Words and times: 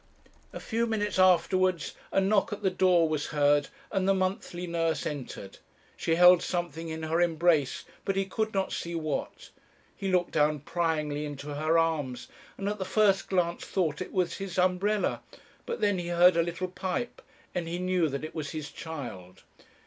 "A 0.51 0.59
few 0.59 0.87
minutes 0.87 1.19
afterwards 1.19 1.93
a 2.11 2.19
knock 2.19 2.51
at 2.51 2.63
the 2.63 2.71
door 2.71 3.07
was 3.07 3.27
heard, 3.27 3.67
and 3.91 4.07
the 4.07 4.15
monthly 4.15 4.65
nurse 4.65 5.05
entered. 5.05 5.59
She 5.95 6.15
held 6.15 6.41
something 6.41 6.89
in 6.89 7.03
her 7.03 7.21
embrace; 7.21 7.83
but 8.03 8.15
he 8.15 8.25
could 8.25 8.51
not 8.51 8.71
see 8.73 8.95
what. 8.95 9.51
He 9.95 10.07
looked 10.11 10.31
down 10.31 10.61
pryingly 10.61 11.23
into 11.23 11.53
her 11.53 11.77
arms, 11.77 12.29
and 12.57 12.67
at 12.67 12.79
the 12.79 12.83
first 12.83 13.29
glance 13.29 13.63
thought 13.63 13.97
that 13.97 14.05
it 14.05 14.11
was 14.11 14.37
his 14.37 14.57
umbrella. 14.57 15.21
But 15.67 15.81
then 15.81 15.99
he 15.99 16.07
heard 16.07 16.35
a 16.35 16.41
little 16.41 16.69
pipe, 16.69 17.21
and 17.53 17.67
he 17.67 17.77
knew 17.77 18.09
that 18.09 18.23
it 18.25 18.33
was 18.33 18.49
his 18.49 18.71
child. 18.71 19.43